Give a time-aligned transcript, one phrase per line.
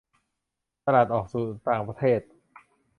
[0.85, 2.21] ตลาดออกสู่ต่างประเทศ